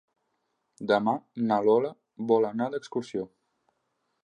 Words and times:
Demà 0.91 1.13
na 1.51 1.59
Lola 1.67 1.93
vol 2.33 2.51
anar 2.51 2.71
d'excursió. 2.77 3.29